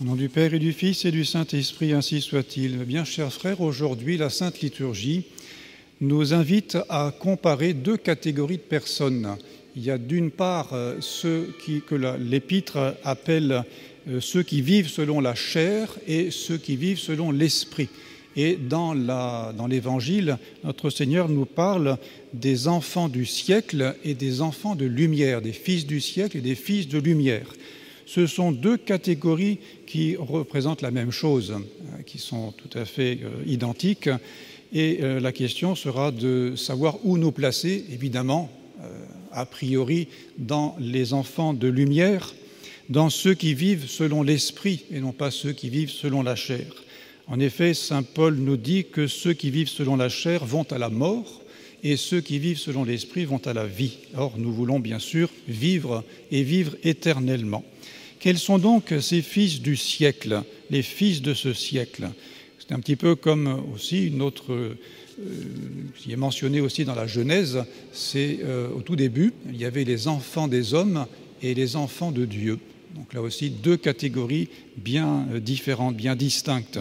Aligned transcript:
Au 0.00 0.04
nom 0.04 0.14
du 0.14 0.28
Père 0.28 0.54
et 0.54 0.60
du 0.60 0.72
Fils 0.72 1.04
et 1.06 1.10
du 1.10 1.24
Saint-Esprit, 1.24 1.92
ainsi 1.92 2.20
soit-il. 2.20 2.76
Bien, 2.84 3.04
chers 3.04 3.32
frères, 3.32 3.60
aujourd'hui, 3.60 4.16
la 4.16 4.30
Sainte 4.30 4.60
Liturgie 4.60 5.24
nous 6.00 6.32
invite 6.32 6.78
à 6.88 7.12
comparer 7.18 7.72
deux 7.72 7.96
catégories 7.96 8.58
de 8.58 8.62
personnes. 8.62 9.36
Il 9.74 9.84
y 9.84 9.90
a 9.90 9.98
d'une 9.98 10.30
part 10.30 10.68
euh, 10.72 10.98
ceux 11.00 11.52
que 11.88 11.96
l'Épître 11.96 12.94
appelle 13.02 13.64
euh, 14.08 14.20
ceux 14.20 14.44
qui 14.44 14.62
vivent 14.62 14.88
selon 14.88 15.20
la 15.20 15.34
chair 15.34 15.98
et 16.06 16.30
ceux 16.30 16.58
qui 16.58 16.76
vivent 16.76 17.00
selon 17.00 17.32
l'Esprit. 17.32 17.88
Et 18.36 18.54
dans 18.54 18.94
l'Évangile, 19.68 20.38
notre 20.62 20.90
Seigneur 20.90 21.28
nous 21.28 21.44
parle 21.44 21.98
des 22.34 22.68
enfants 22.68 23.08
du 23.08 23.26
siècle 23.26 23.96
et 24.04 24.14
des 24.14 24.42
enfants 24.42 24.76
de 24.76 24.86
lumière, 24.86 25.42
des 25.42 25.50
fils 25.50 25.86
du 25.86 26.00
siècle 26.00 26.36
et 26.36 26.40
des 26.40 26.54
fils 26.54 26.86
de 26.86 27.00
lumière 27.00 27.48
ce 28.08 28.26
sont 28.26 28.52
deux 28.52 28.78
catégories 28.78 29.58
qui 29.86 30.16
représentent 30.16 30.80
la 30.80 30.90
même 30.90 31.10
chose, 31.10 31.52
euh, 31.52 32.02
qui 32.06 32.16
sont 32.16 32.52
tout 32.52 32.78
à 32.78 32.86
fait 32.86 33.18
euh, 33.22 33.42
identiques. 33.46 34.08
Et 34.72 35.00
euh, 35.02 35.20
la 35.20 35.30
question 35.30 35.74
sera 35.74 36.10
de 36.10 36.54
savoir 36.56 36.96
où 37.04 37.18
nous 37.18 37.32
placer, 37.32 37.84
évidemment, 37.90 38.50
a 39.32 39.44
priori, 39.44 40.06
dans 40.38 40.76
les 40.78 41.12
enfants 41.12 41.52
de 41.52 41.66
lumière, 41.66 42.32
dans 42.88 43.10
ceux 43.10 43.34
qui 43.34 43.52
vivent 43.52 43.88
selon 43.88 44.22
l'esprit 44.22 44.84
et 44.92 45.00
non 45.00 45.10
pas 45.10 45.32
ceux 45.32 45.50
qui 45.50 45.68
vivent 45.68 45.90
selon 45.90 46.22
la 46.22 46.36
chair. 46.36 46.84
En 47.26 47.40
effet, 47.40 47.74
Saint 47.74 48.04
Paul 48.04 48.36
nous 48.36 48.56
dit 48.56 48.86
que 48.90 49.08
ceux 49.08 49.32
qui 49.32 49.50
vivent 49.50 49.68
selon 49.68 49.96
la 49.96 50.08
chair 50.08 50.44
vont 50.44 50.62
à 50.70 50.78
la 50.78 50.90
mort 50.90 51.42
et 51.82 51.96
ceux 51.96 52.20
qui 52.20 52.38
vivent 52.38 52.58
selon 52.58 52.84
l'esprit 52.84 53.24
vont 53.24 53.44
à 53.46 53.52
la 53.52 53.66
vie. 53.66 53.98
Or, 54.16 54.34
nous 54.38 54.52
voulons 54.52 54.78
bien 54.78 55.00
sûr 55.00 55.28
vivre 55.48 56.04
et 56.30 56.44
vivre 56.44 56.76
éternellement. 56.84 57.64
Quels 58.20 58.38
sont 58.38 58.58
donc 58.58 58.92
ces 59.00 59.22
fils 59.22 59.60
du 59.60 59.76
siècle, 59.76 60.42
les 60.70 60.82
fils 60.82 61.22
de 61.22 61.34
ce 61.34 61.52
siècle? 61.52 62.08
C'est 62.58 62.74
un 62.74 62.80
petit 62.80 62.96
peu 62.96 63.14
comme 63.14 63.62
aussi 63.72 64.08
une 64.08 64.22
autre, 64.22 64.52
euh, 64.52 64.74
qui 65.96 66.12
est 66.12 66.16
mentionné 66.16 66.60
aussi 66.60 66.84
dans 66.84 66.96
la 66.96 67.06
Genèse, 67.06 67.64
c'est 67.92 68.40
euh, 68.44 68.70
au 68.70 68.82
tout 68.82 68.96
début, 68.96 69.32
il 69.48 69.56
y 69.56 69.64
avait 69.64 69.84
les 69.84 70.08
enfants 70.08 70.48
des 70.48 70.74
hommes 70.74 71.06
et 71.42 71.54
les 71.54 71.76
enfants 71.76 72.10
de 72.10 72.24
Dieu. 72.24 72.58
Donc 72.96 73.14
là 73.14 73.22
aussi, 73.22 73.50
deux 73.50 73.76
catégories 73.76 74.48
bien 74.76 75.26
euh, 75.32 75.40
différentes, 75.40 75.96
bien 75.96 76.16
distinctes. 76.16 76.80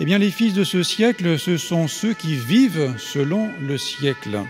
Eh 0.00 0.04
bien, 0.04 0.18
les 0.18 0.30
fils 0.30 0.52
de 0.52 0.64
ce 0.64 0.82
siècle, 0.82 1.38
ce 1.38 1.56
sont 1.56 1.88
ceux 1.88 2.14
qui 2.14 2.34
vivent 2.34 2.94
selon 2.98 3.48
le 3.60 3.78
siècle 3.78 4.40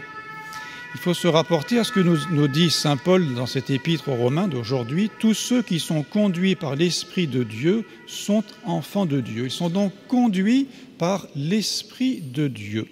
il 0.94 1.00
faut 1.00 1.14
se 1.14 1.28
rapporter 1.28 1.78
à 1.78 1.84
ce 1.84 1.92
que 1.92 2.00
nous, 2.00 2.48
dit 2.48 2.70
Saint 2.70 2.96
Paul 2.96 3.34
dans 3.34 3.46
cette 3.46 3.70
épître 3.70 4.08
aux 4.08 4.16
Romains 4.16 4.48
d'aujourd'hui. 4.48 5.10
Tous 5.20 5.34
ceux 5.34 5.62
qui 5.62 5.78
sont 5.78 6.02
conduits 6.02 6.56
par 6.56 6.74
l'Esprit 6.74 7.26
de 7.26 7.44
Dieu 7.44 7.84
sont 8.06 8.42
enfants 8.64 9.06
de 9.06 9.20
Dieu. 9.20 9.44
Ils 9.44 9.50
sont 9.50 9.70
donc 9.70 9.92
conduits 10.08 10.66
par 10.98 11.28
l'Esprit 11.36 12.20
de 12.20 12.48
Dieu. 12.48 12.88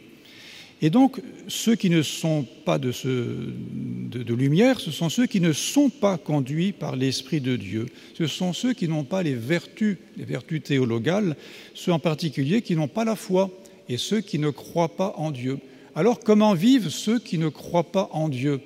Et 0.80 0.90
donc, 0.90 1.20
ceux 1.48 1.74
qui 1.74 1.90
ne 1.90 2.02
sont 2.02 2.46
pas 2.64 2.78
de, 2.78 2.92
de, 3.04 4.34
lumière, 4.34 4.78
ce 4.78 4.92
sont 4.92 5.08
ceux 5.08 5.26
qui 5.26 5.40
ne 5.40 5.52
sont 5.52 5.90
pas 5.90 6.18
conduits 6.18 6.70
par 6.70 6.94
l'Esprit 6.94 7.40
de 7.40 7.56
Dieu. 7.56 7.86
Ce 8.16 8.28
sont 8.28 8.52
ceux 8.52 8.74
qui 8.74 8.86
n'ont 8.86 9.02
pas 9.02 9.24
les 9.24 9.34
vertus, 9.34 9.98
les 10.16 10.24
vertus 10.24 10.62
théologales, 10.62 11.36
ceux 11.74 11.92
en 11.92 11.98
particulier 11.98 12.62
qui 12.62 12.76
n'ont 12.76 12.86
pas 12.86 13.04
la 13.04 13.16
foi 13.16 13.50
et 13.88 13.96
ceux 13.96 14.20
qui 14.20 14.38
ne 14.38 14.50
croient 14.50 14.96
pas 14.96 15.14
en 15.16 15.32
Dieu. 15.32 15.58
Alors 15.94 16.20
comment 16.20 16.54
vivent 16.54 16.90
ceux 16.90 17.18
qui 17.18 17.38
ne 17.38 17.48
croient 17.48 17.90
pas 17.90 18.08
en 18.12 18.28
Dieu? 18.28 18.60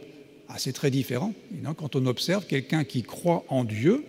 Ah, 0.48 0.56
C'est 0.58 0.72
très 0.72 0.90
différent. 0.90 1.32
Quand 1.76 1.96
on 1.96 2.06
observe 2.06 2.46
quelqu'un 2.46 2.84
qui 2.84 3.02
croit 3.02 3.44
en 3.48 3.64
Dieu, 3.64 4.04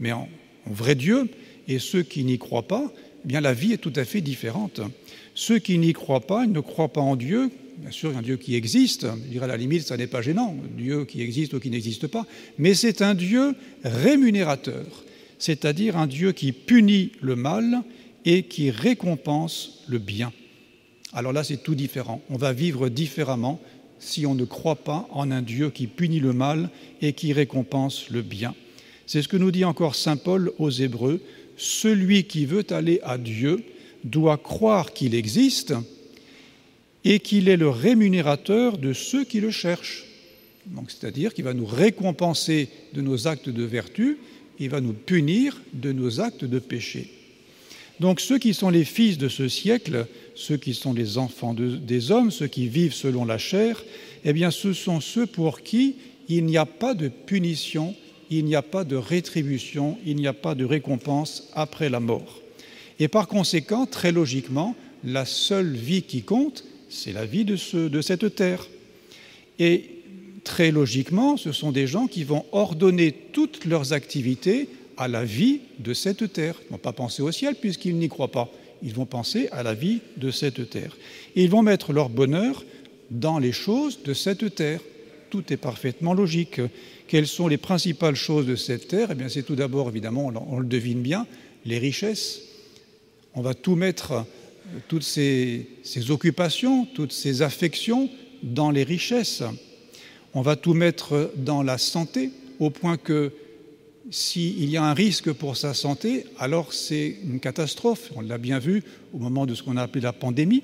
mais 0.00 0.12
en, 0.12 0.28
vrai 0.66 0.94
Dieu, 0.94 1.28
et 1.66 1.78
ceux 1.78 2.02
qui 2.02 2.24
n'y 2.24 2.38
croient 2.38 2.68
pas, 2.68 2.92
eh 3.24 3.28
bien 3.28 3.40
la 3.40 3.54
vie 3.54 3.72
est 3.72 3.78
tout 3.78 3.92
à 3.96 4.04
fait 4.04 4.20
différente. 4.20 4.80
Ceux 5.34 5.58
qui 5.58 5.78
n'y 5.78 5.92
croient 5.92 6.26
pas, 6.26 6.44
ils 6.44 6.52
ne 6.52 6.60
croient 6.60 6.92
pas 6.92 7.00
en 7.00 7.16
Dieu, 7.16 7.50
bien 7.78 7.90
sûr, 7.90 8.10
il 8.10 8.14
y 8.14 8.16
a 8.16 8.18
un 8.18 8.22
Dieu 8.22 8.36
qui 8.36 8.54
existe, 8.54 9.06
je 9.06 9.30
dirais 9.30 9.44
à 9.44 9.48
la 9.48 9.56
limite, 9.56 9.82
ça 9.82 9.96
n'est 9.96 10.06
pas 10.06 10.20
gênant, 10.20 10.56
Dieu 10.76 11.04
qui 11.04 11.22
existe 11.22 11.54
ou 11.54 11.60
qui 11.60 11.70
n'existe 11.70 12.06
pas, 12.06 12.26
mais 12.58 12.74
c'est 12.74 13.02
un 13.02 13.14
Dieu 13.14 13.54
rémunérateur, 13.84 15.04
c'est-à-dire 15.38 15.96
un 15.96 16.06
Dieu 16.06 16.32
qui 16.32 16.52
punit 16.52 17.12
le 17.20 17.36
mal 17.36 17.82
et 18.24 18.42
qui 18.42 18.70
récompense 18.70 19.84
le 19.86 19.98
bien 19.98 20.32
alors 21.12 21.32
là 21.32 21.44
c'est 21.44 21.62
tout 21.62 21.74
différent. 21.74 22.22
On 22.30 22.36
va 22.36 22.52
vivre 22.52 22.88
différemment 22.88 23.60
si 23.98 24.26
on 24.26 24.34
ne 24.34 24.44
croit 24.44 24.76
pas 24.76 25.08
en 25.10 25.30
un 25.30 25.42
Dieu 25.42 25.70
qui 25.70 25.86
punit 25.86 26.20
le 26.20 26.32
mal 26.32 26.70
et 27.02 27.12
qui 27.12 27.32
récompense 27.32 28.10
le 28.10 28.22
bien. 28.22 28.54
C'est 29.06 29.22
ce 29.22 29.28
que 29.28 29.36
nous 29.36 29.50
dit 29.50 29.64
encore 29.64 29.94
Saint 29.94 30.16
Paul 30.16 30.52
aux 30.58 30.70
Hébreux. 30.70 31.20
Celui 31.56 32.24
qui 32.24 32.46
veut 32.46 32.66
aller 32.70 33.00
à 33.02 33.18
Dieu 33.18 33.64
doit 34.04 34.36
croire 34.36 34.92
qu'il 34.92 35.14
existe 35.14 35.74
et 37.04 37.20
qu'il 37.20 37.48
est 37.48 37.56
le 37.56 37.70
rémunérateur 37.70 38.78
de 38.78 38.92
ceux 38.92 39.24
qui 39.24 39.40
le 39.40 39.50
cherchent. 39.50 40.04
c'est-à-dire 40.88 41.32
qu'il 41.32 41.44
va 41.44 41.54
nous 41.54 41.66
récompenser 41.66 42.68
de 42.92 43.00
nos 43.00 43.26
actes 43.26 43.48
de 43.48 43.64
vertu, 43.64 44.18
il 44.58 44.70
va 44.70 44.80
nous 44.80 44.92
punir 44.92 45.60
de 45.72 45.92
nos 45.92 46.20
actes 46.20 46.44
de 46.44 46.58
péché. 46.58 47.10
Donc 48.00 48.20
ceux 48.20 48.38
qui 48.38 48.54
sont 48.54 48.70
les 48.70 48.84
fils 48.84 49.18
de 49.18 49.28
ce 49.28 49.48
siècle, 49.48 50.06
ceux 50.38 50.56
qui 50.56 50.72
sont 50.72 50.92
les 50.92 51.18
enfants 51.18 51.52
des 51.52 52.10
hommes, 52.12 52.30
ceux 52.30 52.46
qui 52.46 52.68
vivent 52.68 52.94
selon 52.94 53.24
la 53.24 53.38
chair, 53.38 53.82
eh 54.24 54.32
bien 54.32 54.52
ce 54.52 54.72
sont 54.72 55.00
ceux 55.00 55.26
pour 55.26 55.62
qui 55.62 55.96
il 56.28 56.44
n'y 56.44 56.56
a 56.56 56.64
pas 56.64 56.94
de 56.94 57.08
punition, 57.08 57.96
il 58.30 58.44
n'y 58.44 58.54
a 58.54 58.62
pas 58.62 58.84
de 58.84 58.94
rétribution, 58.94 59.98
il 60.06 60.14
n'y 60.14 60.28
a 60.28 60.32
pas 60.32 60.54
de 60.54 60.64
récompense 60.64 61.48
après 61.54 61.88
la 61.88 61.98
mort. 61.98 62.40
Et 63.00 63.08
par 63.08 63.26
conséquent, 63.26 63.84
très 63.84 64.12
logiquement, 64.12 64.76
la 65.02 65.24
seule 65.24 65.74
vie 65.74 66.02
qui 66.02 66.22
compte, 66.22 66.64
c'est 66.88 67.12
la 67.12 67.26
vie 67.26 67.44
de, 67.44 67.88
de 67.88 68.00
cette 68.00 68.36
terre. 68.36 68.68
Et 69.58 69.90
très 70.44 70.70
logiquement, 70.70 71.36
ce 71.36 71.50
sont 71.50 71.72
des 71.72 71.88
gens 71.88 72.06
qui 72.06 72.22
vont 72.22 72.44
ordonner 72.52 73.10
toutes 73.32 73.64
leurs 73.64 73.92
activités 73.92 74.68
à 74.96 75.08
la 75.08 75.24
vie 75.24 75.60
de 75.80 75.94
cette 75.94 76.32
terre. 76.32 76.54
Ils 76.60 76.66
ne 76.66 76.70
vont 76.72 76.78
pas 76.78 76.92
penser 76.92 77.22
au 77.22 77.32
ciel 77.32 77.56
puisqu'ils 77.56 77.96
n'y 77.96 78.08
croient 78.08 78.30
pas. 78.30 78.52
Ils 78.82 78.94
vont 78.94 79.06
penser 79.06 79.48
à 79.52 79.62
la 79.62 79.74
vie 79.74 80.00
de 80.16 80.30
cette 80.30 80.70
terre. 80.70 80.96
Et 81.36 81.44
ils 81.44 81.50
vont 81.50 81.62
mettre 81.62 81.92
leur 81.92 82.08
bonheur 82.08 82.64
dans 83.10 83.38
les 83.38 83.52
choses 83.52 84.02
de 84.02 84.14
cette 84.14 84.54
terre. 84.54 84.80
Tout 85.30 85.52
est 85.52 85.56
parfaitement 85.56 86.14
logique. 86.14 86.60
Quelles 87.06 87.26
sont 87.26 87.48
les 87.48 87.56
principales 87.56 88.14
choses 88.14 88.46
de 88.46 88.56
cette 88.56 88.88
terre? 88.88 89.08
Eh 89.12 89.14
bien, 89.14 89.28
c'est 89.28 89.42
tout 89.42 89.56
d'abord, 89.56 89.88
évidemment, 89.88 90.32
on 90.48 90.58
le 90.58 90.66
devine 90.66 91.00
bien, 91.00 91.26
les 91.64 91.78
richesses. 91.78 92.42
On 93.34 93.42
va 93.42 93.54
tout 93.54 93.74
mettre, 93.74 94.12
euh, 94.12 94.78
toutes 94.88 95.02
ces, 95.02 95.66
ces 95.82 96.10
occupations, 96.10 96.86
toutes 96.86 97.12
ces 97.12 97.42
affections 97.42 98.10
dans 98.42 98.70
les 98.70 98.84
richesses. 98.84 99.42
On 100.34 100.42
va 100.42 100.56
tout 100.56 100.74
mettre 100.74 101.30
dans 101.36 101.62
la 101.62 101.78
santé, 101.78 102.30
au 102.58 102.70
point 102.70 102.96
que 102.96 103.32
s'il 104.10 104.70
y 104.70 104.76
a 104.76 104.84
un 104.84 104.94
risque 104.94 105.32
pour 105.32 105.56
sa 105.56 105.74
santé, 105.74 106.24
alors 106.38 106.72
c'est 106.72 107.16
une 107.24 107.40
catastrophe. 107.40 108.10
On 108.16 108.20
l'a 108.20 108.38
bien 108.38 108.58
vu 108.58 108.82
au 109.12 109.18
moment 109.18 109.46
de 109.46 109.54
ce 109.54 109.62
qu'on 109.62 109.76
a 109.76 109.82
appelé 109.82 110.02
la 110.02 110.12
pandémie. 110.12 110.62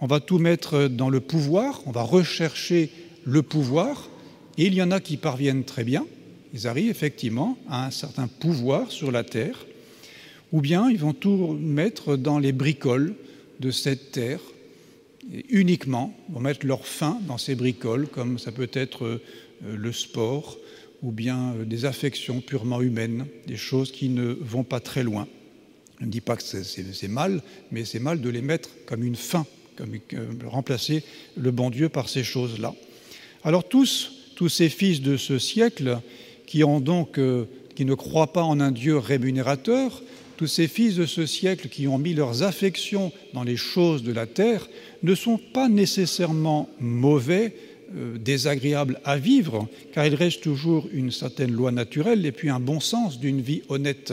On 0.00 0.06
va 0.06 0.20
tout 0.20 0.38
mettre 0.38 0.88
dans 0.88 1.08
le 1.08 1.20
pouvoir, 1.20 1.82
on 1.86 1.90
va 1.90 2.02
rechercher 2.02 2.90
le 3.24 3.42
pouvoir, 3.42 4.10
et 4.58 4.66
il 4.66 4.74
y 4.74 4.82
en 4.82 4.90
a 4.90 5.00
qui 5.00 5.16
parviennent 5.16 5.64
très 5.64 5.84
bien. 5.84 6.04
Ils 6.52 6.66
arrivent 6.66 6.90
effectivement 6.90 7.56
à 7.68 7.86
un 7.86 7.90
certain 7.90 8.28
pouvoir 8.28 8.90
sur 8.90 9.10
la 9.10 9.24
terre, 9.24 9.66
ou 10.52 10.60
bien 10.60 10.90
ils 10.90 10.98
vont 10.98 11.12
tout 11.12 11.56
mettre 11.60 12.16
dans 12.16 12.38
les 12.38 12.52
bricoles 12.52 13.14
de 13.60 13.70
cette 13.70 14.12
terre, 14.12 14.40
uniquement, 15.48 16.14
vont 16.28 16.40
mettre 16.40 16.66
leur 16.66 16.86
fin 16.86 17.18
dans 17.26 17.38
ces 17.38 17.54
bricoles, 17.54 18.06
comme 18.06 18.38
ça 18.38 18.52
peut 18.52 18.70
être 18.72 19.04
euh, 19.04 19.22
le 19.64 19.92
sport, 19.92 20.56
ou 21.02 21.12
bien 21.12 21.54
euh, 21.54 21.64
des 21.64 21.84
affections 21.84 22.40
purement 22.40 22.80
humaines, 22.80 23.26
des 23.46 23.56
choses 23.56 23.92
qui 23.92 24.08
ne 24.08 24.32
vont 24.40 24.64
pas 24.64 24.80
très 24.80 25.02
loin. 25.02 25.26
Je 26.00 26.04
ne 26.04 26.10
dis 26.10 26.20
pas 26.20 26.36
que 26.36 26.42
c'est 26.42 27.08
mal, 27.08 27.42
mais 27.70 27.84
c'est 27.84 28.00
mal 28.00 28.20
de 28.20 28.28
les 28.28 28.42
mettre 28.42 28.70
comme 28.86 29.02
une 29.02 29.16
fin, 29.16 29.46
comme 29.76 29.94
euh, 30.14 30.26
remplacer 30.46 31.02
le 31.36 31.50
bon 31.50 31.70
Dieu 31.70 31.88
par 31.88 32.08
ces 32.08 32.22
choses-là. 32.22 32.74
Alors 33.44 33.66
tous, 33.66 34.12
tous 34.34 34.48
ces 34.48 34.68
fils 34.68 35.00
de 35.00 35.16
ce 35.16 35.38
siècle 35.38 36.00
qui 36.46 36.64
ont 36.64 36.80
donc, 36.80 37.18
euh, 37.18 37.44
qui 37.74 37.84
ne 37.84 37.94
croient 37.94 38.32
pas 38.32 38.42
en 38.42 38.60
un 38.60 38.72
Dieu 38.72 38.98
rémunérateur, 38.98 40.02
tous 40.36 40.46
ces 40.46 40.68
fils 40.68 40.96
de 40.96 41.06
ce 41.06 41.24
siècle 41.24 41.68
qui 41.68 41.88
ont 41.88 41.98
mis 41.98 42.12
leurs 42.12 42.42
affections 42.42 43.10
dans 43.32 43.42
les 43.42 43.56
choses 43.56 44.02
de 44.02 44.12
la 44.12 44.26
terre, 44.26 44.68
ne 45.02 45.14
sont 45.14 45.38
pas 45.38 45.68
nécessairement 45.68 46.68
mauvais 46.78 47.54
euh, 47.94 48.18
désagréable 48.18 49.00
à 49.04 49.16
vivre, 49.16 49.68
car 49.92 50.06
il 50.06 50.14
reste 50.14 50.42
toujours 50.42 50.88
une 50.92 51.12
certaine 51.12 51.52
loi 51.52 51.70
naturelle 51.70 52.26
et 52.26 52.32
puis 52.32 52.50
un 52.50 52.60
bon 52.60 52.80
sens 52.80 53.20
d'une 53.20 53.40
vie 53.40 53.62
honnête. 53.68 54.12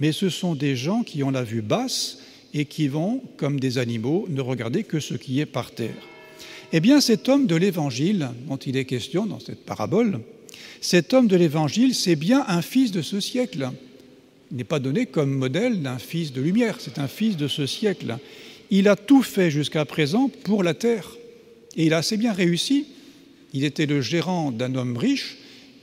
Mais 0.00 0.12
ce 0.12 0.28
sont 0.28 0.54
des 0.54 0.76
gens 0.76 1.02
qui 1.02 1.22
ont 1.22 1.30
la 1.30 1.44
vue 1.44 1.62
basse 1.62 2.18
et 2.52 2.64
qui 2.66 2.88
vont, 2.88 3.22
comme 3.36 3.60
des 3.60 3.78
animaux, 3.78 4.26
ne 4.28 4.40
regarder 4.40 4.84
que 4.84 5.00
ce 5.00 5.14
qui 5.14 5.40
est 5.40 5.46
par 5.46 5.70
terre. 5.70 5.94
Eh 6.72 6.80
bien, 6.80 7.00
cet 7.00 7.28
homme 7.28 7.46
de 7.46 7.56
l'Évangile, 7.56 8.28
dont 8.48 8.56
il 8.56 8.76
est 8.76 8.84
question 8.84 9.24
dans 9.24 9.40
cette 9.40 9.64
parabole, 9.64 10.20
cet 10.80 11.14
homme 11.14 11.28
de 11.28 11.36
l'Évangile, 11.36 11.94
c'est 11.94 12.16
bien 12.16 12.44
un 12.48 12.62
fils 12.62 12.90
de 12.92 13.02
ce 13.02 13.20
siècle. 13.20 13.70
n'est 14.50 14.64
pas 14.64 14.78
donné 14.78 15.06
comme 15.06 15.32
modèle 15.32 15.82
d'un 15.82 15.98
fils 15.98 16.32
de 16.32 16.40
lumière, 16.40 16.76
c'est 16.80 16.98
un 16.98 17.08
fils 17.08 17.36
de 17.36 17.48
ce 17.48 17.66
siècle. 17.66 18.16
Il 18.70 18.88
a 18.88 18.96
tout 18.96 19.22
fait 19.22 19.50
jusqu'à 19.50 19.84
présent 19.84 20.30
pour 20.44 20.62
la 20.62 20.74
terre 20.74 21.16
et 21.76 21.86
il 21.86 21.94
a 21.94 21.98
assez 21.98 22.16
bien 22.16 22.32
réussi. 22.32 22.86
Il 23.56 23.64
était 23.64 23.86
le 23.86 24.02
gérant 24.02 24.52
d'un 24.52 24.74
homme 24.74 24.98
riche, 24.98 25.38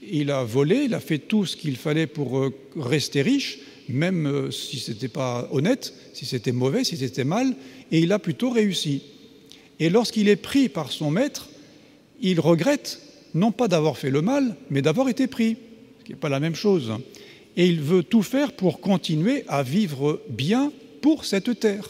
il 0.08 0.30
a 0.30 0.44
volé, 0.44 0.84
il 0.84 0.94
a 0.94 1.00
fait 1.00 1.18
tout 1.18 1.44
ce 1.44 1.56
qu'il 1.56 1.74
fallait 1.76 2.06
pour 2.06 2.38
euh, 2.38 2.54
rester 2.76 3.20
riche, 3.20 3.58
même 3.88 4.28
euh, 4.28 4.52
si 4.52 4.78
ce 4.78 4.92
n'était 4.92 5.08
pas 5.08 5.48
honnête, 5.50 5.92
si 6.12 6.24
c'était 6.24 6.52
mauvais, 6.52 6.84
si 6.84 6.96
c'était 6.96 7.24
mal, 7.24 7.56
et 7.90 7.98
il 7.98 8.12
a 8.12 8.20
plutôt 8.20 8.50
réussi. 8.50 9.02
Et 9.80 9.90
lorsqu'il 9.90 10.28
est 10.28 10.36
pris 10.36 10.68
par 10.68 10.92
son 10.92 11.10
maître, 11.10 11.48
il 12.20 12.38
regrette 12.38 13.00
non 13.34 13.50
pas 13.50 13.66
d'avoir 13.66 13.98
fait 13.98 14.10
le 14.10 14.22
mal, 14.22 14.54
mais 14.70 14.80
d'avoir 14.80 15.08
été 15.08 15.26
pris, 15.26 15.56
ce 15.98 16.04
qui 16.04 16.12
n'est 16.12 16.18
pas 16.18 16.28
la 16.28 16.38
même 16.38 16.54
chose. 16.54 16.92
Et 17.56 17.66
il 17.66 17.80
veut 17.80 18.04
tout 18.04 18.22
faire 18.22 18.52
pour 18.52 18.80
continuer 18.80 19.42
à 19.48 19.64
vivre 19.64 20.22
bien 20.28 20.70
pour 21.00 21.24
cette 21.24 21.58
terre. 21.58 21.88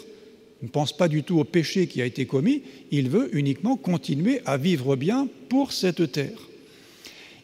Ne 0.64 0.68
pense 0.68 0.96
pas 0.96 1.08
du 1.08 1.22
tout 1.22 1.38
au 1.38 1.44
péché 1.44 1.86
qui 1.86 2.00
a 2.00 2.06
été 2.06 2.24
commis, 2.24 2.62
il 2.90 3.08
veut 3.08 3.28
uniquement 3.36 3.76
continuer 3.76 4.40
à 4.46 4.56
vivre 4.56 4.96
bien 4.96 5.28
pour 5.48 5.72
cette 5.72 6.10
terre. 6.10 6.48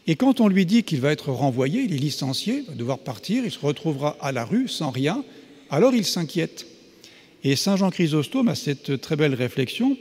Et 0.07 0.15
quand 0.15 0.41
on 0.41 0.47
lui 0.47 0.65
dit 0.65 0.83
qu'il 0.83 1.01
va 1.01 1.11
être 1.11 1.31
renvoyé, 1.31 1.83
il 1.83 1.93
est 1.93 1.97
licencié, 1.97 2.63
va 2.67 2.73
devoir 2.73 2.97
partir, 2.97 3.45
il 3.45 3.51
se 3.51 3.59
retrouvera 3.59 4.17
à 4.19 4.31
la 4.31 4.43
rue 4.43 4.67
sans 4.67 4.89
rien, 4.89 5.23
alors 5.69 5.93
il 5.93 6.05
s'inquiète. 6.05 6.65
Et 7.43 7.55
Saint 7.55 7.77
Jean 7.77 7.91
Chrysostome 7.91 8.49
a 8.49 8.55
cette 8.55 8.99
très 8.99 9.15
belle 9.15 9.35
réflexion 9.35 9.95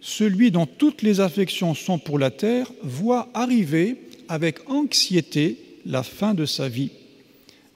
celui 0.00 0.50
dont 0.50 0.66
toutes 0.66 1.02
les 1.02 1.20
affections 1.20 1.74
sont 1.74 1.98
pour 1.98 2.18
la 2.18 2.30
terre 2.30 2.70
voit 2.82 3.28
arriver 3.34 3.96
avec 4.28 4.58
anxiété 4.70 5.58
la 5.86 6.02
fin 6.02 6.34
de 6.34 6.46
sa 6.46 6.68
vie. 6.68 6.90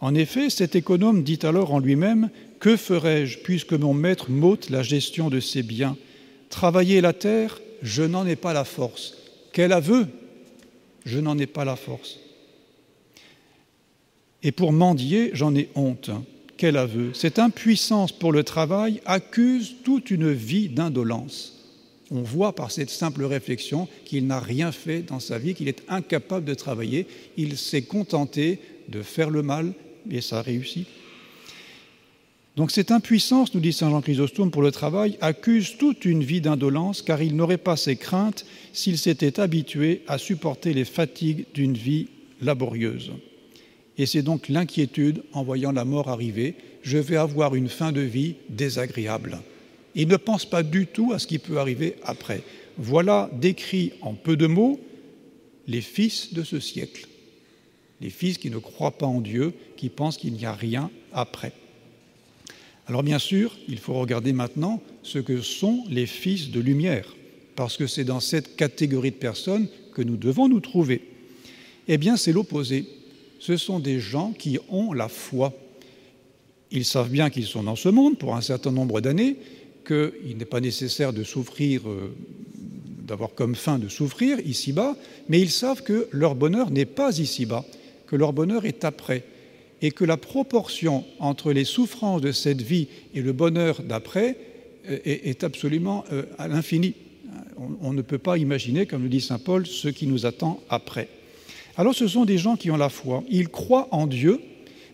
En 0.01 0.15
effet, 0.15 0.51
cet 0.51 0.75
économe 0.75 1.23
dit 1.23 1.39
alors 1.43 1.73
en 1.73 1.79
lui-même 1.79 2.31
Que 2.62 2.76
ferai-je 2.76 3.41
puisque 3.41 3.73
mon 3.73 3.93
maître 3.93 4.31
m'ôte 4.31 4.70
la 4.70 4.85
gestion 4.85 5.31
de 5.31 5.41
ses 5.41 5.64
biens? 5.64 5.97
Travailler 6.49 7.00
la 7.00 7.12
terre, 7.12 7.61
je 7.82 8.05
n'en 8.05 8.25
ai 8.25 8.37
pas 8.37 8.53
la 8.53 8.62
force. 8.62 9.14
Quel 9.53 9.73
aveu? 9.73 10.06
Je 11.05 11.19
n'en 11.19 11.37
ai 11.38 11.49
pas 11.49 11.64
la 11.64 11.75
force. 11.75 12.20
Et 14.44 14.53
pour 14.53 14.73
mendier, 14.73 15.31
j'en 15.32 15.56
ai 15.56 15.70
honte. 15.75 16.11
Quel 16.56 16.76
aveu? 16.76 17.12
Cette 17.14 17.41
impuissance 17.41 18.12
pour 18.12 18.31
le 18.31 18.44
travail 18.44 19.00
accuse 19.06 19.75
toute 19.82 20.12
une 20.12 20.31
vie 20.31 20.69
d'indolence 20.69 21.58
on 22.12 22.20
voit 22.20 22.55
par 22.55 22.70
cette 22.70 22.91
simple 22.91 23.25
réflexion 23.25 23.88
qu'il 24.05 24.26
n'a 24.26 24.38
rien 24.38 24.70
fait 24.70 25.00
dans 25.00 25.19
sa 25.19 25.38
vie, 25.38 25.55
qu'il 25.55 25.69
est 25.69 25.82
incapable 25.88 26.44
de 26.44 26.53
travailler, 26.53 27.06
il 27.38 27.56
s'est 27.56 27.82
contenté 27.82 28.58
de 28.88 29.00
faire 29.00 29.31
le 29.31 29.43
mal 29.43 29.73
et 30.11 30.20
ça 30.20 30.41
a 30.41 30.43
réussi. 30.43 30.87
Donc 32.57 32.71
cette 32.71 32.91
impuissance, 32.91 33.55
nous 33.55 33.61
dit 33.61 33.73
Saint 33.73 33.89
Jean 33.89 34.03
Chrysostome, 34.03 34.51
pour 34.51 34.61
le 34.61 34.71
travail, 34.71 35.17
accuse 35.23 35.79
toute 35.79 36.05
une 36.05 36.23
vie 36.23 36.43
d'indolence, 36.43 37.01
car 37.01 37.23
il 37.23 37.35
n'aurait 37.35 37.57
pas 37.57 37.77
ces 37.77 37.97
craintes 37.97 38.45
s'il 38.75 38.99
s'était 38.99 39.41
habitué 39.41 40.03
à 40.07 40.19
supporter 40.19 40.75
les 40.75 40.85
fatigues 40.85 41.47
d'une 41.55 41.75
vie 41.75 42.09
laborieuse. 42.43 43.13
Et 43.97 44.05
c'est 44.05 44.23
donc 44.23 44.49
l'inquiétude 44.49 45.23
en 45.33 45.45
voyant 45.45 45.73
la 45.73 45.87
mort 45.87 46.09
arriver, 46.09 46.55
je 46.83 46.99
vais 46.99 47.17
avoir 47.17 47.55
une 47.55 47.69
fin 47.69 47.91
de 47.91 48.01
vie 48.01 48.35
désagréable. 48.51 49.39
Il 49.95 50.09
ne 50.09 50.17
pense 50.17 50.45
pas 50.45 50.63
du 50.63 50.87
tout 50.87 51.13
à 51.13 51.19
ce 51.19 51.27
qui 51.27 51.39
peut 51.39 51.59
arriver 51.59 51.97
après. 52.05 52.43
Voilà 52.77 53.31
décrit 53.33 53.93
en 54.03 54.15
peu 54.15 54.37
de 54.37 54.47
mots 54.47 54.81
les 55.69 55.81
fils 55.81 56.35
de 56.35 56.43
ce 56.43 56.61
siècle, 56.61 57.07
les 58.01 58.11
fils 58.11 58.37
qui 58.37 58.51
ne 58.51 58.59
croient 58.59 58.99
pas 58.99 59.07
en 59.07 59.21
Dieu, 59.21 59.55
qui 59.77 59.89
pensent 59.89 60.17
qu'il 60.17 60.33
n'y 60.33 60.47
a 60.47 60.55
rien 60.55 60.91
après. 61.13 61.53
Alors 62.87 63.02
bien 63.02 63.19
sûr, 63.19 63.56
il 63.69 63.79
faut 63.79 63.94
regarder 63.94 64.32
maintenant 64.32 64.82
ce 65.02 65.19
que 65.19 65.40
sont 65.40 65.84
les 65.88 66.06
fils 66.06 66.50
de 66.50 66.61
lumière, 66.61 67.14
parce 67.55 67.76
que 67.76 67.87
c'est 67.87 68.05
dans 68.05 68.20
cette 68.20 68.56
catégorie 68.56 69.12
de 69.12 69.17
personnes 69.17 69.69
que 69.94 70.02
nous 70.02 70.17
devons 70.17 70.49
nous 70.49 70.61
trouver. 70.61 71.02
Eh 71.88 71.99
bien, 71.99 72.17
c'est 72.17 72.32
l'opposé. 72.32 72.87
Ce 73.38 73.56
sont 73.56 73.79
des 73.79 74.00
gens 74.00 74.32
qui 74.32 74.58
ont 74.69 74.93
la 74.93 75.08
foi. 75.08 75.52
Ils 76.70 76.84
savent 76.84 77.11
bien 77.11 77.31
qu'ils 77.31 77.46
sont 77.46 77.64
dans 77.64 77.76
ce 77.76 77.88
monde 77.88 78.19
pour 78.19 78.34
un 78.34 78.40
certain 78.40 78.73
nombre 78.73 79.00
d'années, 79.00 79.37
qu'il 79.87 80.37
n'est 80.37 80.44
pas 80.44 80.61
nécessaire 80.61 81.12
de 81.12 81.25
souffrir, 81.25 81.88
euh, 81.88 82.14
d'avoir 83.06 83.34
comme 83.34 83.55
fin 83.55 83.79
de 83.79 83.88
souffrir 83.88 84.38
ici-bas, 84.40 84.96
mais 85.29 85.40
ils 85.40 85.50
savent 85.50 85.82
que 85.82 86.08
leur 86.12 86.34
bonheur 86.34 86.70
n'est 86.70 86.87
pas 86.87 87.19
ici-bas, 87.19 87.64
que 88.06 88.17
leur 88.17 88.32
bonheur 88.32 88.64
est 88.64 88.84
après, 88.84 89.25
et 89.82 89.90
que 89.90 90.05
la 90.05 90.17
proportion 90.17 91.05
entre 91.19 91.52
les 91.52 91.64
souffrances 91.64 92.23
de 92.23 92.32
cette 92.32 92.62
vie 92.62 92.87
et 93.14 93.20
le 93.20 93.32
bonheur 93.32 93.82
d'après 93.82 94.38
euh, 94.88 94.99
est, 95.05 95.44
absolument 95.44 96.05
euh, 96.12 96.23
à 96.38 96.49
l'infini. 96.49 96.94
On, 97.81 97.93
ne 97.93 98.02
peut 98.02 98.19
pas 98.19 98.38
imaginer, 98.38 98.87
comme 98.87 99.02
le 99.02 99.08
dit 99.08 99.20
Saint 99.20 99.38
Paul, 99.38 99.67
ce 99.67 99.88
qui 99.88 100.06
nous 100.06 100.26
attend 100.26 100.61
après. 100.69 101.08
Alors 101.76 101.94
ce 101.94 102.08
sont 102.08 102.25
des 102.25 102.38
gens 102.38 102.56
qui 102.56 102.70
ont 102.70 102.76
la 102.76 102.88
foi, 102.88 103.23
ils 103.29 103.49
croient 103.49 103.88
en 103.93 104.06
Dieu, 104.06 104.40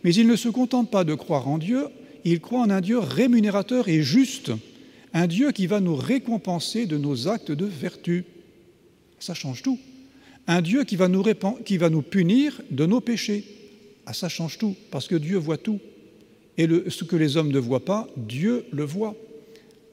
mais 0.04 0.14
ils 0.14 0.26
ne 0.26 0.36
se 0.36 0.48
contentent 0.48 0.90
pas 0.90 1.04
de 1.04 1.14
croire 1.14 1.48
en 1.48 1.58
Dieu, 1.58 1.86
ils 2.24 2.40
croient 2.40 2.60
en 2.60 2.70
un 2.70 2.80
Dieu 2.80 2.98
rémunérateur 2.98 3.88
et 3.88 4.02
juste 4.02 4.52
un 5.14 5.26
Dieu 5.26 5.52
qui 5.52 5.66
va 5.66 5.80
nous 5.80 5.96
récompenser 5.96 6.86
de 6.86 6.98
nos 6.98 7.28
actes 7.28 7.52
de 7.52 7.64
vertu. 7.64 8.24
Ça 9.18 9.34
change 9.34 9.62
tout. 9.62 9.78
Un 10.46 10.60
Dieu 10.60 10.84
qui 10.84 10.96
va 10.96 11.08
nous, 11.08 11.24
qui 11.64 11.78
va 11.78 11.90
nous 11.90 12.02
punir 12.02 12.60
de 12.70 12.86
nos 12.86 13.00
péchés. 13.00 13.44
Ah, 14.10 14.14
ça 14.14 14.30
change 14.30 14.56
tout, 14.56 14.74
parce 14.90 15.06
que 15.06 15.16
Dieu 15.16 15.36
voit 15.36 15.58
tout. 15.58 15.80
Et 16.56 16.66
ce 16.88 17.04
que 17.04 17.14
les 17.14 17.36
hommes 17.36 17.52
ne 17.52 17.58
voient 17.58 17.84
pas, 17.84 18.08
Dieu 18.16 18.64
le 18.72 18.82
voit. 18.82 19.14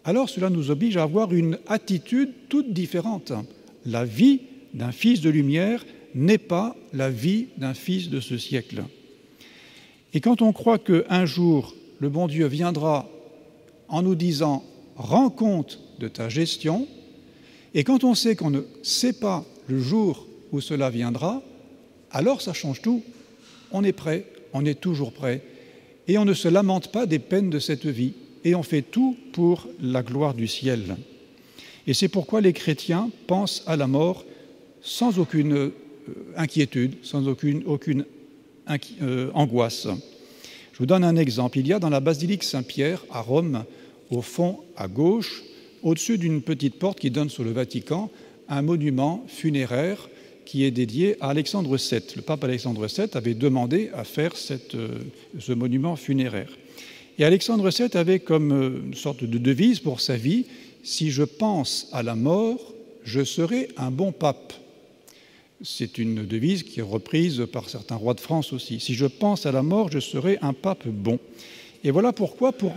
Alors 0.05 0.29
cela 0.29 0.49
nous 0.49 0.71
oblige 0.71 0.95
à 0.95 1.03
avoir 1.03 1.33
une 1.33 1.59
attitude 1.67 2.29
toute 2.47 2.71
différente. 2.71 3.33
La 3.85 4.05
vie 4.05 4.39
d'un 4.73 4.93
fils 4.93 5.19
de 5.19 5.29
lumière 5.29 5.85
n'est 6.13 6.37
pas 6.37 6.77
la 6.93 7.09
vie 7.09 7.47
d'un 7.57 7.73
fils 7.73 8.09
de 8.09 8.21
ce 8.21 8.37
siècle. 8.37 8.85
Et 10.13 10.21
quand 10.21 10.41
on 10.41 10.53
croit 10.53 10.79
qu'un 10.79 11.25
jour, 11.25 11.75
le 11.99 12.07
bon 12.07 12.27
Dieu 12.27 12.47
viendra 12.47 13.09
en 13.89 14.01
nous 14.01 14.15
disant 14.15 14.63
rends 14.95 15.29
compte 15.29 15.81
de 15.99 16.07
ta 16.07 16.29
gestion, 16.29 16.87
et 17.73 17.83
quand 17.83 18.05
on 18.05 18.15
sait 18.15 18.37
qu'on 18.37 18.49
ne 18.49 18.61
sait 18.81 19.11
pas 19.11 19.43
le 19.67 19.77
jour 19.81 20.25
où 20.53 20.61
cela 20.61 20.89
viendra, 20.89 21.43
alors 22.11 22.41
ça 22.41 22.53
change 22.53 22.81
tout. 22.81 23.03
On 23.71 23.83
est 23.83 23.93
prêt, 23.93 24.25
on 24.53 24.65
est 24.65 24.79
toujours 24.79 25.11
prêt, 25.11 25.41
et 26.07 26.17
on 26.17 26.25
ne 26.25 26.33
se 26.33 26.47
lamente 26.47 26.91
pas 26.91 27.05
des 27.05 27.19
peines 27.19 27.49
de 27.49 27.59
cette 27.59 27.85
vie, 27.85 28.13
et 28.43 28.55
on 28.55 28.63
fait 28.63 28.83
tout 28.83 29.17
pour 29.33 29.67
la 29.81 30.03
gloire 30.03 30.33
du 30.33 30.47
ciel. 30.47 30.95
Et 31.87 31.93
c'est 31.93 32.07
pourquoi 32.07 32.41
les 32.41 32.53
chrétiens 32.53 33.09
pensent 33.27 33.63
à 33.67 33.75
la 33.75 33.87
mort 33.87 34.25
sans 34.81 35.19
aucune 35.19 35.53
euh, 35.53 35.73
inquiétude, 36.35 36.95
sans 37.01 37.27
aucune, 37.27 38.05
euh, 39.01 39.31
angoisse. 39.33 39.87
Je 40.73 40.77
vous 40.77 40.85
donne 40.85 41.03
un 41.03 41.15
exemple. 41.15 41.57
Il 41.59 41.67
y 41.67 41.73
a 41.73 41.79
dans 41.79 41.89
la 41.89 41.99
basilique 41.99 42.43
Saint-Pierre 42.43 43.03
à 43.11 43.21
Rome 43.21 43.63
au 44.11 44.21
fond 44.21 44.59
à 44.77 44.87
gauche, 44.87 45.43
au-dessus 45.83 46.17
d'une 46.17 46.41
petite 46.41 46.75
porte 46.75 46.99
qui 46.99 47.11
donne 47.11 47.29
sur 47.29 47.43
le 47.43 47.51
Vatican, 47.51 48.11
un 48.49 48.61
monument 48.61 49.23
funéraire 49.27 50.09
qui 50.45 50.63
est 50.63 50.71
dédié 50.71 51.15
à 51.19 51.29
Alexandre 51.29 51.75
VII. 51.75 52.01
Le 52.15 52.21
pape 52.21 52.43
Alexandre 52.43 52.87
VII 52.87 53.07
avait 53.13 53.33
demandé 53.33 53.89
à 53.93 54.03
faire 54.03 54.33
euh, 54.51 54.89
ce 55.39 55.51
monument 55.51 55.95
funéraire. 55.95 56.49
Et 57.17 57.23
Alexandre 57.23 57.69
VII 57.69 57.89
avait 57.95 58.19
comme 58.19 58.51
euh, 58.51 58.81
une 58.85 58.93
sorte 58.93 59.23
de 59.23 59.37
devise 59.37 59.79
pour 59.79 60.01
sa 60.01 60.17
vie, 60.17 60.45
si 60.83 61.11
je 61.11 61.23
pense 61.23 61.87
à 61.91 62.03
la 62.03 62.15
mort, 62.15 62.73
je 63.03 63.23
serai 63.23 63.69
un 63.77 63.91
bon 63.91 64.11
pape. 64.11 64.53
C'est 65.63 65.97
une 65.97 66.25
devise 66.25 66.63
qui 66.63 66.79
est 66.79 66.83
reprise 66.83 67.45
par 67.51 67.69
certains 67.69 67.95
rois 67.95 68.13
de 68.13 68.19
France 68.19 68.53
aussi. 68.53 68.79
Si 68.79 68.93
je 68.93 69.05
pense 69.05 69.45
à 69.45 69.51
la 69.51 69.63
mort, 69.63 69.89
je 69.91 69.99
serai 69.99 70.37
un 70.41 70.53
pape 70.53 70.87
bon. 70.87 71.19
Et 71.85 71.91
voilà 71.91 72.13
pourquoi, 72.13 72.51
pour 72.51 72.73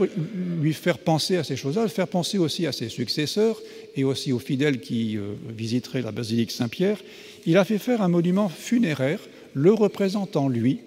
lui 0.60 0.75
faire 0.75 0.98
penser 0.98 1.37
à 1.37 1.44
ces 1.44 1.56
choses-là, 1.56 1.88
faire 1.88 2.08
penser 2.08 2.37
aussi 2.37 2.66
à 2.66 2.72
ses 2.72 2.90
successeurs 2.90 3.58
et 3.96 4.04
aussi 4.04 4.32
aux 4.32 4.38
fidèles 4.38 4.80
qui 4.80 5.16
euh, 5.16 5.32
visiteraient 5.48 6.02
la 6.02 6.12
basilique 6.12 6.50
Saint-Pierre, 6.50 6.98
il 7.49 7.57
a 7.57 7.64
fait 7.64 7.78
faire 7.78 8.02
un 8.02 8.09
monument 8.09 8.50
funéraire 8.50 9.21
le 9.55 9.73
représentant 9.73 10.50
lui. 10.50 10.81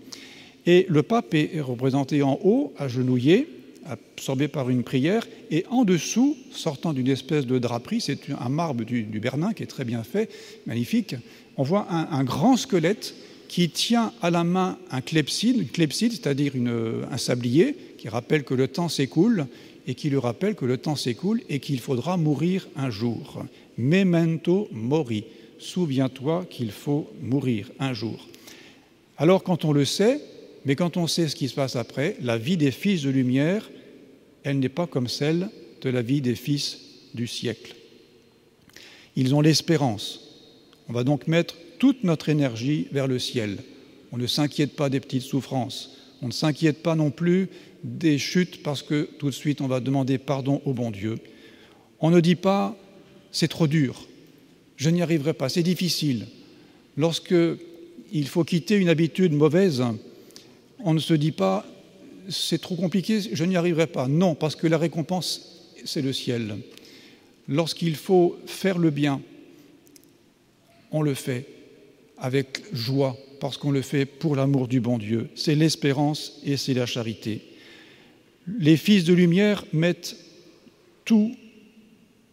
Et 0.67 0.85
le 0.89 1.01
pape 1.01 1.33
est 1.33 1.59
représenté 1.59 2.21
en 2.21 2.39
haut, 2.43 2.71
agenouillé, 2.77 3.47
absorbé 3.87 4.47
par 4.47 4.69
une 4.69 4.83
prière, 4.83 5.27
et 5.49 5.65
en 5.71 5.85
dessous, 5.85 6.37
sortant 6.51 6.93
d'une 6.93 7.07
espèce 7.07 7.47
de 7.47 7.57
draperie, 7.57 7.99
c'est 7.99 8.19
un 8.39 8.49
marbre 8.49 8.83
du, 8.83 9.01
Bernin 9.19 9.53
qui 9.53 9.63
est 9.63 9.67
très 9.67 9.85
bien 9.85 10.03
fait, 10.03 10.29
magnifique, 10.67 11.15
on 11.57 11.63
voit 11.63 11.87
un 11.89 12.23
grand 12.23 12.57
squelette 12.57 13.15
qui 13.47 13.71
tient 13.71 14.13
à 14.21 14.29
la 14.29 14.43
main 14.43 14.77
un 14.91 15.01
clepside, 15.01 15.57
une 15.57 15.67
clepside, 15.67 16.11
c'est-à-dire 16.11 16.53
un 17.11 17.17
sablier, 17.17 17.75
qui 17.97 18.07
rappelle 18.07 18.43
que 18.43 18.53
le 18.53 18.67
temps 18.67 18.87
s'écoule 18.87 19.47
et 19.87 19.95
qui 19.95 20.11
lui 20.11 20.19
rappelle 20.19 20.53
que 20.53 20.65
le 20.65 20.77
temps 20.77 20.95
s'écoule 20.95 21.41
et 21.49 21.59
qu'il 21.59 21.79
faudra 21.79 22.17
mourir 22.17 22.67
un 22.75 22.91
jour. 22.91 23.43
Memento 23.79 24.69
mori. 24.71 25.25
Souviens-toi 25.61 26.45
qu'il 26.49 26.71
faut 26.71 27.09
mourir 27.21 27.71
un 27.79 27.93
jour. 27.93 28.27
Alors 29.17 29.43
quand 29.43 29.63
on 29.63 29.71
le 29.71 29.85
sait, 29.85 30.19
Mais 30.65 30.75
quand 30.75 30.97
on 30.97 31.07
sait 31.07 31.27
ce 31.27 31.35
qui 31.35 31.49
se 31.49 31.55
passe 31.55 31.75
après, 31.75 32.17
la 32.21 32.37
vie 32.37 32.57
des 32.57 32.71
fils 32.71 33.01
de 33.01 33.09
lumière, 33.09 33.69
elle 34.43 34.59
n'est 34.59 34.69
pas 34.69 34.87
comme 34.87 35.07
celle 35.07 35.49
de 35.81 35.89
la 35.89 36.01
vie 36.01 36.21
des 36.21 36.35
fils 36.35 36.79
du 37.13 37.25
siècle. 37.25 37.75
Ils 39.15 39.33
ont 39.33 39.41
l'espérance. 39.41 40.19
On 40.87 40.93
va 40.93 41.03
donc 41.03 41.27
mettre 41.27 41.55
toute 41.79 42.03
notre 42.03 42.29
énergie 42.29 42.87
vers 42.91 43.07
le 43.07 43.17
ciel. 43.17 43.57
On 44.11 44.17
ne 44.17 44.27
s'inquiète 44.27 44.75
pas 44.75 44.89
des 44.89 44.99
petites 44.99 45.23
souffrances. 45.23 45.97
On 46.21 46.27
ne 46.27 46.31
s'inquiète 46.31 46.83
pas 46.83 46.95
non 46.95 47.09
plus 47.09 47.49
des 47.83 48.19
chutes 48.19 48.61
parce 48.61 48.83
que 48.83 49.09
tout 49.17 49.27
de 49.27 49.35
suite 49.35 49.61
on 49.61 49.67
va 49.67 49.79
demander 49.79 50.19
pardon 50.19 50.61
au 50.65 50.73
bon 50.73 50.91
Dieu. 50.91 51.17
On 51.99 52.11
ne 52.11 52.19
dit 52.19 52.35
pas 52.35 52.77
c'est 53.31 53.47
trop 53.47 53.65
dur, 53.65 54.07
je 54.81 54.89
n'y 54.89 55.03
arriverai 55.03 55.35
pas, 55.35 55.47
c'est 55.47 55.61
difficile. 55.61 56.25
Lorsque 56.97 57.35
il 58.11 58.27
faut 58.27 58.43
quitter 58.43 58.77
une 58.77 58.89
habitude 58.89 59.31
mauvaise, 59.31 59.83
on 60.79 60.95
ne 60.95 60.99
se 60.99 61.13
dit 61.13 61.31
pas 61.31 61.67
c'est 62.29 62.59
trop 62.59 62.75
compliqué, 62.75 63.19
je 63.31 63.43
n'y 63.43 63.57
arriverai 63.57 63.85
pas. 63.85 64.07
Non, 64.07 64.33
parce 64.33 64.55
que 64.55 64.65
la 64.65 64.79
récompense, 64.79 65.69
c'est 65.85 66.01
le 66.01 66.11
ciel. 66.13 66.57
Lorsqu'il 67.47 67.95
faut 67.95 68.39
faire 68.47 68.79
le 68.79 68.89
bien, 68.89 69.21
on 70.91 71.03
le 71.03 71.13
fait 71.13 71.45
avec 72.17 72.63
joie, 72.73 73.15
parce 73.39 73.57
qu'on 73.57 73.71
le 73.71 73.83
fait 73.83 74.07
pour 74.07 74.35
l'amour 74.35 74.67
du 74.67 74.81
bon 74.81 74.97
Dieu. 74.97 75.29
C'est 75.35 75.53
l'espérance 75.53 76.39
et 76.43 76.57
c'est 76.57 76.73
la 76.73 76.87
charité. 76.87 77.41
Les 78.47 78.77
fils 78.77 79.03
de 79.03 79.13
lumière 79.13 79.63
mettent 79.73 80.15
tout 81.05 81.35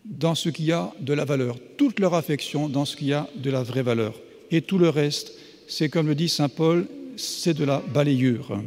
dans 0.09 0.35
ce 0.35 0.49
qui 0.49 0.73
a 0.73 0.93
de 1.01 1.13
la 1.13 1.25
valeur, 1.25 1.57
toute 1.77 2.01
leur 2.01 2.15
affection 2.15 2.69
dans 2.69 2.85
ce 2.85 2.97
qui 2.97 3.13
a 3.13 3.29
de 3.37 3.51
la 3.51 3.63
vraie 3.63 3.83
valeur. 3.83 4.15
Et 4.51 4.63
tout 4.63 4.79
le 4.79 4.89
reste, 4.89 5.33
c'est 5.67 5.89
comme 5.89 6.09
le 6.09 6.15
dit 6.15 6.29
Saint 6.29 6.49
Paul, 6.49 6.87
c'est 7.17 7.55
de 7.55 7.65
la 7.65 7.83
balayure. 7.93 8.63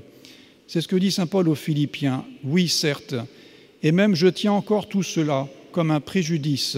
C'est 0.68 0.82
ce 0.82 0.88
que 0.88 0.96
dit 0.96 1.12
Saint 1.12 1.28
Paul 1.28 1.50
aux 1.50 1.56
Philippiens. 1.56 2.24
Oui, 2.44 2.68
certes, 2.70 3.16
et 3.84 3.92
même 3.92 4.16
je 4.16 4.28
tiens 4.28 4.54
encore 4.54 4.88
tout 4.88 5.04
cela 5.04 5.48
comme 5.72 5.92
un 5.92 6.00
préjudice, 6.00 6.78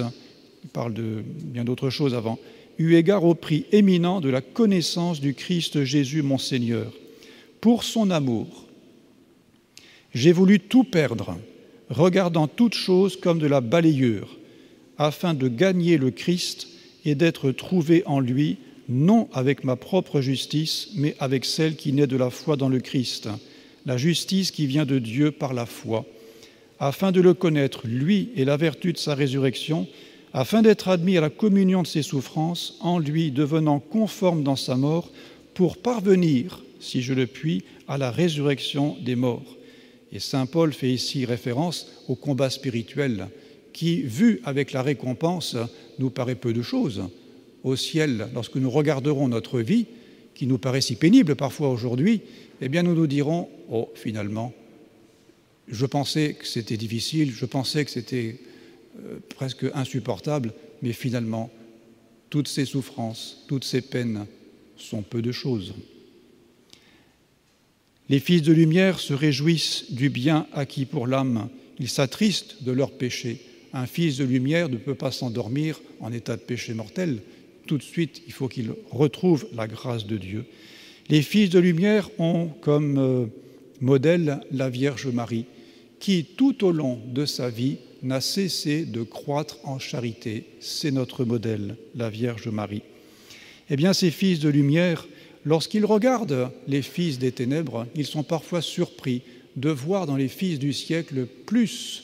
il 0.64 0.70
parle 0.70 0.94
de 0.94 1.24
bien 1.44 1.66
d'autres 1.66 1.90
choses 1.90 2.16
avant, 2.16 2.40
eu 2.78 2.96
égard 2.96 3.26
au 3.26 3.36
prix 3.36 3.66
éminent 3.72 4.22
de 4.22 4.30
la 4.30 4.42
connaissance 4.42 5.20
du 5.20 5.34
Christ 5.34 5.84
Jésus 5.84 6.22
mon 6.22 6.38
Seigneur. 6.38 6.92
Pour 7.60 7.84
son 7.84 8.10
amour, 8.12 8.66
j'ai 10.14 10.32
voulu 10.32 10.60
tout 10.60 10.84
perdre, 10.84 11.38
regardant 11.90 12.48
toutes 12.48 12.76
choses 12.76 13.18
comme 13.20 13.40
de 13.40 13.48
la 13.48 13.62
balayure, 13.62 14.38
afin 14.98 15.34
de 15.34 15.48
gagner 15.48 15.98
le 15.98 16.12
Christ 16.12 16.68
et 17.06 17.16
d'être 17.16 17.52
trouvé 17.52 18.04
en 18.06 18.20
lui, 18.20 18.58
non 18.90 19.28
avec 19.34 19.64
ma 19.64 19.76
propre 19.76 20.22
justice, 20.22 20.90
mais 20.96 21.16
avec 21.20 21.46
celle 21.46 21.76
qui 21.76 21.94
naît 21.94 22.08
de 22.08 22.18
la 22.18 22.30
foi 22.30 22.56
dans 22.56 22.70
le 22.70 22.80
Christ, 22.80 23.30
la 23.86 23.98
justice 23.98 24.52
qui 24.52 24.68
vient 24.68 24.86
de 24.86 25.00
Dieu 25.00 25.32
par 25.32 25.54
la 25.54 25.66
foi, 25.66 26.06
afin 26.80 27.12
de 27.12 27.22
le 27.22 27.34
connaître, 27.34 27.82
lui 27.86 28.30
et 28.36 28.46
la 28.46 28.58
vertu 28.58 28.94
de 28.94 28.98
sa 28.98 29.16
résurrection, 29.16 29.88
afin 30.34 30.62
d'être 30.62 30.88
admis 30.88 31.18
à 31.18 31.22
la 31.22 31.30
communion 31.30 31.84
de 31.84 31.88
ses 31.88 32.02
souffrances, 32.02 32.78
en 32.82 33.00
lui 33.00 33.32
devenant 33.32 33.80
conforme 33.80 34.44
dans 34.44 34.56
sa 34.56 34.76
mort, 34.76 35.12
pour 35.54 35.78
parvenir, 35.78 36.64
si 36.80 37.02
je 37.02 37.14
le 37.14 37.28
puis, 37.28 37.64
à 37.88 37.98
la 37.98 38.12
résurrection 38.12 38.98
des 39.02 39.16
morts. 39.16 39.58
Et 40.12 40.20
Saint 40.20 40.46
Paul 40.46 40.74
fait 40.74 40.92
ici 40.92 41.26
référence 41.26 41.88
au 42.08 42.16
combat 42.16 42.50
spirituel 42.50 43.28
qui, 43.74 44.02
vu 44.02 44.40
avec 44.46 44.72
la 44.72 44.82
récompense, 44.82 45.58
nous 46.00 46.10
paraît 46.10 46.36
peu 46.36 46.54
de 46.54 46.62
choses. 46.62 47.04
Au 47.64 47.76
ciel, 47.76 48.30
lorsque 48.34 48.56
nous 48.56 48.70
regarderons 48.70 49.28
notre 49.28 49.60
vie, 49.60 49.88
qui 50.36 50.48
nous 50.48 50.58
paraît 50.58 50.82
si 50.82 50.96
pénible 50.96 51.36
parfois 51.36 51.70
aujourd'hui, 51.70 52.22
eh 52.62 52.70
bien 52.70 52.84
nous 52.84 52.96
nous 52.96 53.08
dirons, 53.08 53.50
oh 53.70 53.90
finalement, 53.96 54.54
je 55.68 55.86
pensais 55.86 56.34
que 56.34 56.48
c'était 56.48 56.78
difficile, 56.78 57.32
je 57.32 57.46
pensais 57.46 57.86
que 57.86 57.92
c'était 57.92 58.40
euh, 59.00 59.20
presque 59.30 59.66
insupportable, 59.74 60.54
mais 60.82 60.94
finalement, 60.94 61.52
toutes 62.30 62.48
ces 62.48 62.66
souffrances, 62.66 63.44
toutes 63.48 63.64
ces 63.64 63.82
peines 63.82 64.26
sont 64.76 65.02
peu 65.02 65.22
de 65.22 65.32
choses. 65.32 65.74
Les 68.10 68.20
fils 68.20 68.42
de 68.42 68.52
lumière 68.52 69.00
se 69.00 69.14
réjouissent 69.14 69.92
du 69.92 70.10
bien 70.10 70.48
acquis 70.52 70.86
pour 70.86 71.08
l'âme, 71.08 71.50
ils 71.80 71.90
s'attristent 71.90 72.64
de 72.64 72.72
leur 72.72 72.92
péché. 72.92 73.42
Un 73.74 73.88
fils 73.88 74.18
de 74.18 74.24
lumière 74.24 74.70
ne 74.70 74.78
peut 74.78 74.94
pas 74.94 75.12
s'endormir 75.12 75.82
en 76.00 76.14
état 76.14 76.36
de 76.36 76.42
péché 76.42 76.76
mortel. 76.76 77.20
Tout 77.66 77.80
de 77.80 77.84
suite, 77.84 78.22
il 78.28 78.34
faut 78.34 78.48
qu'il 78.48 78.72
retrouve 78.92 79.48
la 79.56 79.68
grâce 79.68 80.06
de 80.06 80.18
Dieu. 80.18 80.46
Les 81.10 81.24
fils 81.24 81.50
de 81.50 81.60
lumière 81.60 82.10
ont 82.20 82.50
comme 82.62 82.98
euh, 83.00 83.26
modèle 83.82 84.42
la 84.52 84.70
Vierge 84.70 85.08
Marie, 85.08 85.46
qui 86.00 86.24
tout 86.24 86.64
au 86.64 86.72
long 86.72 87.00
de 87.08 87.26
sa 87.26 87.50
vie 87.50 87.78
n'a 88.04 88.22
cessé 88.22 88.86
de 88.86 89.02
croître 89.02 89.58
en 89.64 89.80
charité. 89.80 90.46
C'est 90.60 90.92
notre 90.92 91.26
modèle, 91.26 91.76
la 91.96 92.10
Vierge 92.10 92.50
Marie. 92.50 92.84
Eh 93.70 93.76
bien, 93.76 93.94
ces 93.94 94.12
fils 94.12 94.40
de 94.40 94.50
lumière, 94.50 95.08
lorsqu'ils 95.46 95.86
regardent 95.86 96.52
les 96.68 96.82
fils 96.82 97.18
des 97.18 97.32
ténèbres, 97.32 97.88
ils 97.96 98.06
sont 98.06 98.24
parfois 98.24 98.62
surpris 98.62 99.24
de 99.56 99.70
voir 99.70 100.06
dans 100.06 100.18
les 100.18 100.28
fils 100.28 100.60
du 100.60 100.74
siècle 100.74 101.26
plus 101.46 102.03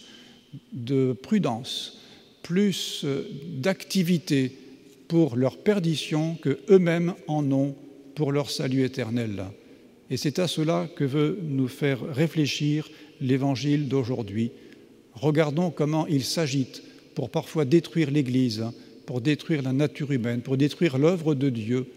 de 0.71 1.13
prudence, 1.13 1.99
plus 2.43 3.01
euh, 3.03 3.23
d'activité 3.57 4.51
pour 5.07 5.35
leur 5.35 5.57
perdition 5.57 6.35
que 6.35 6.59
eux-mêmes 6.69 7.13
en 7.27 7.51
ont 7.51 7.75
pour 8.15 8.31
leur 8.31 8.49
salut 8.49 8.83
éternel. 8.83 9.45
Et 10.09 10.17
c'est 10.17 10.39
à 10.39 10.47
cela 10.47 10.87
que 10.95 11.03
veut 11.03 11.39
nous 11.43 11.67
faire 11.67 11.99
réfléchir 12.01 12.89
l'évangile 13.21 13.87
d'aujourd'hui. 13.87 14.51
Regardons 15.13 15.71
comment 15.71 16.07
il 16.07 16.23
s'agite 16.23 16.83
pour 17.15 17.29
parfois 17.29 17.65
détruire 17.65 18.11
l'Église, 18.11 18.65
pour 19.05 19.21
détruire 19.21 19.61
la 19.61 19.73
nature 19.73 20.11
humaine, 20.11 20.41
pour 20.41 20.57
détruire 20.57 20.97
l'œuvre 20.97 21.35
de 21.35 21.49
Dieu. 21.49 21.87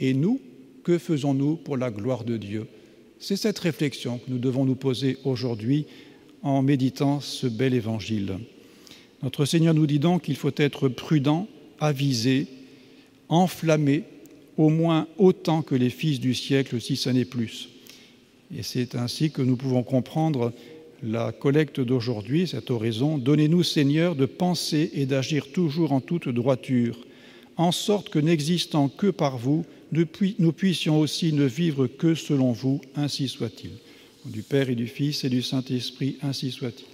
Et 0.00 0.14
nous, 0.14 0.40
que 0.82 0.98
faisons-nous 0.98 1.56
pour 1.56 1.76
la 1.76 1.90
gloire 1.90 2.24
de 2.24 2.36
Dieu? 2.36 2.66
C'est 3.18 3.36
cette 3.36 3.58
réflexion 3.58 4.18
que 4.18 4.30
nous 4.30 4.38
devons 4.38 4.64
nous 4.64 4.74
poser 4.74 5.16
aujourd'hui 5.24 5.86
en 6.44 6.62
méditant 6.62 7.20
ce 7.20 7.48
bel 7.48 7.74
évangile. 7.74 8.38
Notre 9.22 9.46
Seigneur 9.46 9.74
nous 9.74 9.86
dit 9.86 9.98
donc 9.98 10.22
qu'il 10.22 10.36
faut 10.36 10.52
être 10.56 10.88
prudent, 10.88 11.48
avisé, 11.80 12.46
enflammé, 13.28 14.04
au 14.56 14.68
moins 14.68 15.08
autant 15.18 15.62
que 15.62 15.74
les 15.74 15.90
fils 15.90 16.20
du 16.20 16.34
siècle, 16.34 16.80
si 16.80 16.96
ce 16.96 17.10
n'est 17.10 17.24
plus. 17.24 17.70
Et 18.56 18.62
c'est 18.62 18.94
ainsi 18.94 19.32
que 19.32 19.42
nous 19.42 19.56
pouvons 19.56 19.82
comprendre 19.82 20.52
la 21.02 21.32
collecte 21.32 21.80
d'aujourd'hui, 21.80 22.46
cette 22.46 22.70
oraison. 22.70 23.18
Donnez-nous, 23.18 23.62
Seigneur, 23.62 24.14
de 24.14 24.26
penser 24.26 24.90
et 24.92 25.06
d'agir 25.06 25.50
toujours 25.50 25.92
en 25.92 26.00
toute 26.00 26.28
droiture, 26.28 26.98
en 27.56 27.72
sorte 27.72 28.10
que 28.10 28.18
n'existant 28.18 28.88
que 28.88 29.08
par 29.08 29.38
vous, 29.38 29.64
nous 29.92 30.52
puissions 30.52 31.00
aussi 31.00 31.32
ne 31.32 31.44
vivre 31.44 31.86
que 31.86 32.14
selon 32.14 32.52
vous, 32.52 32.80
ainsi 32.96 33.28
soit-il. 33.28 33.70
Du 34.24 34.42
Père 34.42 34.70
et 34.70 34.74
du 34.74 34.86
Fils 34.86 35.24
et 35.24 35.28
du 35.28 35.42
Saint-Esprit, 35.42 36.18
ainsi 36.22 36.50
soit-il. 36.50 36.93